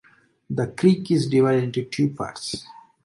[0.49, 2.65] The creek is divided into two parts.